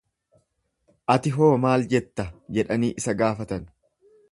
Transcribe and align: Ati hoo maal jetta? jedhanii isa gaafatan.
Ati 1.15 1.33
hoo 1.35 1.51
maal 1.67 1.85
jetta? 1.93 2.27
jedhanii 2.59 2.93
isa 3.03 3.17
gaafatan. 3.23 3.71